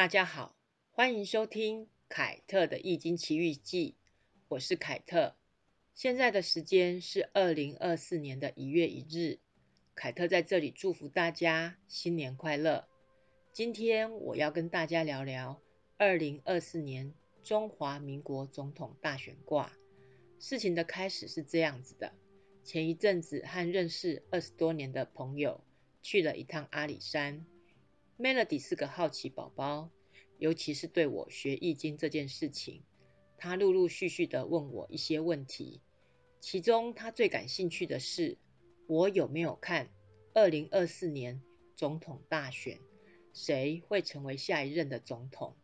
[0.00, 0.56] 大家好，
[0.92, 3.96] 欢迎收听凯特的《易经奇遇记》，
[4.48, 5.36] 我是凯特。
[5.94, 9.40] 现在的时间是二零二四年的一月一日，
[9.94, 12.88] 凯特在这里祝福大家新年快乐。
[13.52, 15.60] 今天我要跟大家聊聊
[15.98, 17.12] 二零二四年
[17.42, 19.70] 中华民国总统大选卦。
[20.38, 22.14] 事情的开始是这样子的：
[22.64, 25.62] 前一阵子和认识二十多年的朋友
[26.00, 27.44] 去了一趟阿里山。
[28.20, 29.88] Melody 是个好奇宝宝，
[30.36, 32.82] 尤其是对我学易经这件事情，
[33.38, 35.80] 他陆陆续续的问我一些问题。
[36.38, 38.36] 其中他最感兴趣的是，
[38.86, 39.88] 我有没有看
[40.34, 41.40] 二零二四年
[41.76, 42.78] 总统大选，
[43.32, 45.56] 谁会成为下一任的总统？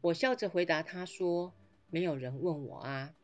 [0.00, 1.54] 我笑着回答他说
[1.88, 3.14] ：“没有人问我啊。”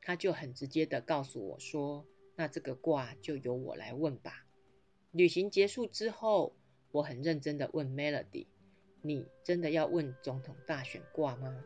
[0.00, 4.46] 他就很直接的告诉我说：“那这个卦就由我来问吧。”
[5.12, 6.56] 旅行结束之后。
[6.92, 8.46] 我很认真的问 Melody：“
[9.00, 11.64] 你真的要问总统大选挂吗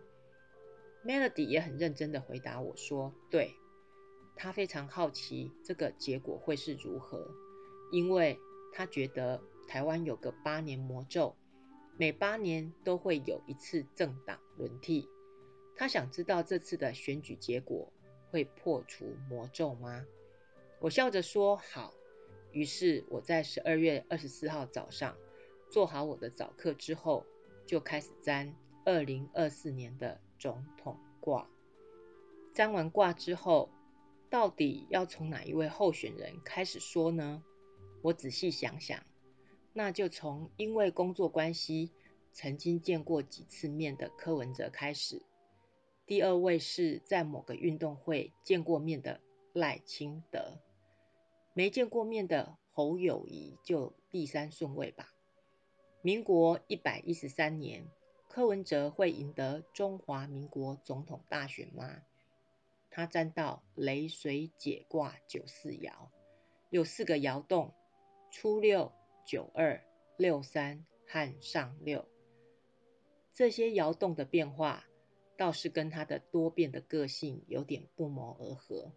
[1.05, 3.54] ？”Melody 也很认真的回答我说：“对。”
[4.38, 7.27] 他非常好奇这个结果会是如何，
[7.91, 8.38] 因为
[8.73, 11.35] 他觉得台湾有个八年魔咒，
[11.97, 15.09] 每八年都会有一次政党轮替。
[15.74, 17.91] 他想知道这次的选举结果
[18.30, 20.07] 会破除魔咒吗？
[20.80, 21.95] 我笑着说：“好。”
[22.52, 25.16] 于是我在十二月二十四号早上
[25.71, 27.25] 做好我的早课之后，
[27.66, 31.49] 就开始占二零二四年的总统卦。
[32.55, 33.71] 占完卦之后，
[34.30, 37.43] 到底要从哪一位候选人开始说呢？
[38.03, 39.03] 我仔细想想，
[39.73, 41.91] 那就从因为工作关系
[42.33, 45.23] 曾经见过几次面的柯文哲开始。
[46.07, 49.21] 第二位是在某个运动会见过面的
[49.53, 50.60] 赖清德。
[51.57, 55.15] 没见过面的侯友谊就第三顺位吧。
[56.02, 57.88] 民国一百一十三年，
[58.29, 62.02] 柯文哲会赢得中华民国总统大选吗？
[62.90, 66.10] 他占到雷水解卦九四爻，
[66.69, 67.72] 有四个爻动：
[68.31, 68.92] 初六、
[69.25, 69.82] 九二、
[70.19, 72.06] 六三和上六。
[73.32, 74.84] 这些爻动的变化，
[75.38, 78.92] 倒是跟他的多变的个性有点不谋而合。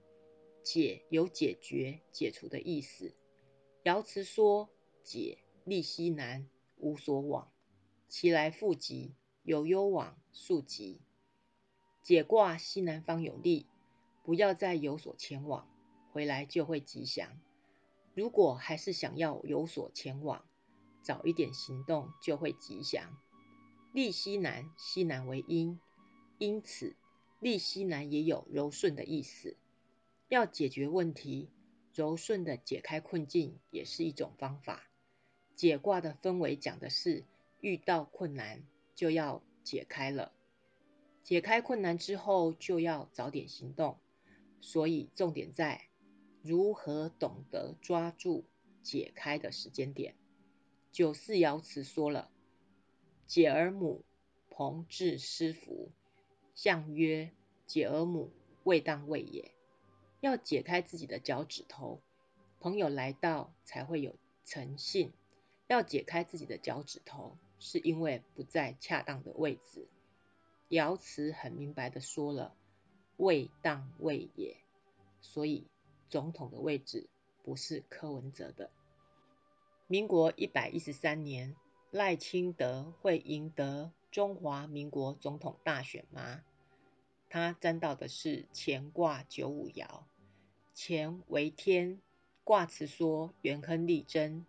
[0.64, 3.14] 解有解决、解除的意思。
[3.84, 4.70] 爻辞说
[5.03, 6.47] ：“解，利西南，
[6.78, 7.52] 无所往，
[8.08, 11.02] 其来复吉，有攸往，速吉。”
[12.03, 13.68] 解卦西南方有利，
[14.24, 15.68] 不要再有所前往，
[16.12, 17.40] 回来就会吉祥。
[18.14, 20.46] 如果还是想要有所前往，
[21.02, 23.18] 早一点行动就会吉祥。
[23.94, 25.80] 利西南，西南为阴，
[26.38, 26.96] 因此
[27.40, 29.58] 利西南也有柔顺的意思。
[30.29, 31.50] 要解决问题，
[31.91, 34.88] 柔顺的解开困境也是一种方法。
[35.56, 37.25] 解卦的氛围讲的是
[37.62, 38.63] 遇到困难
[38.94, 40.31] 就要解开了，
[41.23, 43.97] 解开困难之后就要早点行动，
[44.62, 45.90] 所以重点在
[46.44, 48.46] 如何懂得抓住
[48.84, 50.13] 解开的时间点。
[50.91, 52.29] 九四爻辞说了
[53.25, 54.06] ：“解而母，
[54.51, 55.91] 朋至师服。”
[56.53, 57.31] 象曰
[57.66, 58.31] ：“解而母，
[58.63, 59.51] 未当位也。”
[60.19, 62.02] 要解开自己的脚趾头，
[62.59, 64.16] 朋友来到才会有
[64.46, 65.13] 诚信。
[65.68, 69.88] 要解开自己的脚趾头，是因为不在恰当的位置。
[70.69, 72.56] 爻辞很明白的说了，
[73.18, 74.58] 位当位也。
[75.22, 75.68] 所以
[76.09, 77.08] 总统的位置
[77.44, 78.72] 不是柯文哲的。
[79.88, 81.56] 民国一百一十三年，
[81.91, 86.44] 赖清德会赢得中华民国总统大选吗？
[87.29, 90.03] 他占到的是乾卦九五爻，
[90.75, 92.01] 乾为天，
[92.44, 94.45] 卦辞说元亨利贞，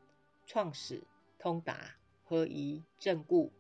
[0.47, 1.05] 创始
[1.39, 3.53] 通达，合宜正固。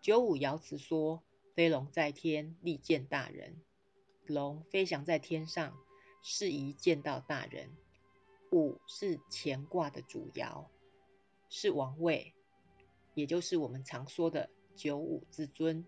[0.00, 1.22] 九五爻辞说
[1.54, 3.60] 飞龙在天，利见大人，
[4.26, 5.76] 龙飞翔在天上，
[6.22, 7.68] 适宜见到大人。
[8.52, 10.66] 五是乾卦的主爻，
[11.48, 12.32] 是王位，
[13.14, 15.84] 也就是我们常说的九五之尊。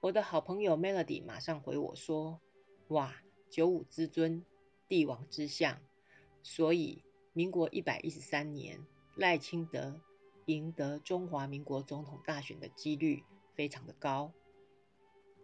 [0.00, 2.40] 我的好朋友 Melody 马上回我说
[2.86, 3.16] ：“哇，
[3.50, 4.44] 九五之尊，
[4.86, 5.80] 帝王之相，
[6.44, 7.02] 所以
[7.32, 8.86] 民国一百一十三年
[9.16, 10.00] 赖清德
[10.46, 13.24] 赢得中华民国总统大选的几率
[13.56, 14.32] 非常的高。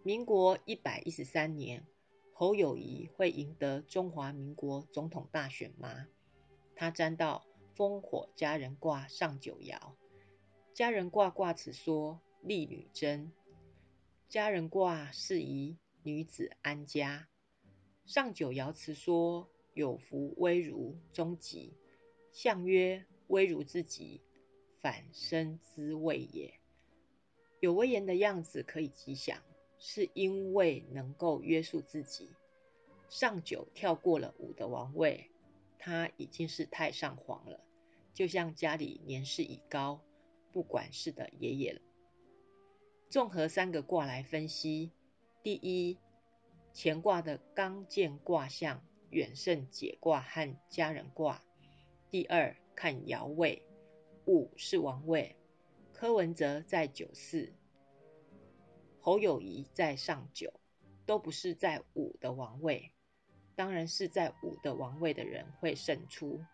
[0.05, 1.85] 民国一百一十三年
[2.33, 6.07] 侯友谊会赢得中华民国总统大选吗？
[6.77, 7.45] 他占到
[7.77, 9.81] 烽火佳人卦上九爻，
[10.73, 13.33] 佳人卦卦辞说利女贞。”
[14.35, 17.29] 家人卦适宜女子安家。
[18.05, 21.73] 上九爻辞说：“有福微如终吉。”
[22.35, 24.23] 象曰：“微如之吉，
[24.81, 26.59] 反生之谓也。”
[27.63, 29.41] 有威严的样子可以吉祥，
[29.79, 32.33] 是因为能够约束自己。
[33.09, 35.31] 上九跳过了五的王位，
[35.79, 37.61] 他已经是太上皇了，
[38.13, 40.03] 就像家里年事已高、
[40.53, 41.81] 不管事的爷爷了。
[43.15, 44.91] 综合三个卦来分析，
[45.45, 46.01] 第一，
[46.75, 51.41] 乾卦的刚健卦象远胜解卦和家人卦；
[52.11, 53.63] 第二，看爻位，
[54.27, 55.37] 五是王位。
[55.93, 57.53] 柯文哲在九四，
[59.01, 60.53] 侯友谊在上九，
[61.07, 62.91] 都不是在五的王位，
[63.55, 66.45] 当然是在五的王位的人会胜出，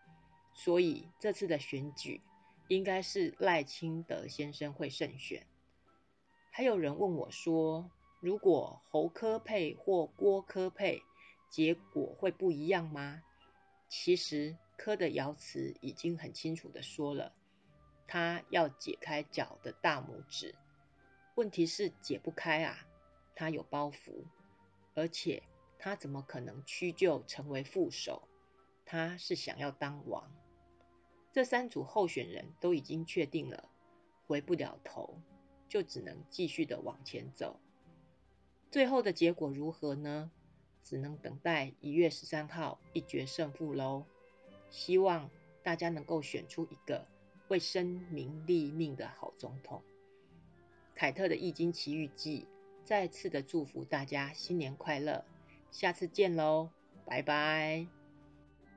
[0.53, 2.21] 所以这次的选举
[2.67, 5.47] 应该是赖清德先生会胜选。
[6.53, 7.89] 还有人问我说，
[8.19, 11.01] 如果侯科配或郭科配，
[11.49, 13.23] 结果会不一样吗？
[13.87, 17.33] 其实科的爻辞已经很清楚的说了。
[18.05, 20.53] 他要解开脚的大拇指，
[21.35, 22.85] 问题是解不开啊！
[23.33, 24.25] 他有包袱，
[24.93, 25.43] 而且
[25.79, 28.27] 他怎么可能屈就成为副手？
[28.85, 30.29] 他是想要当王。
[31.31, 33.69] 这三组候选人都已经确定了，
[34.27, 35.21] 回不了头，
[35.71, 37.57] 就只能继续的往前走。
[38.69, 40.29] 最后的结果如何呢？
[40.83, 44.03] 只能等待一月十三号一决胜负喽。
[44.69, 45.29] 希望
[45.63, 47.07] 大家能够选出一个。
[47.47, 49.81] 为生民立命的好总统，
[50.95, 52.47] 凯特的《易经奇遇记》
[52.85, 55.25] 再次的祝福大家新年快乐，
[55.69, 56.69] 下次见喽，
[57.05, 58.00] 拜拜。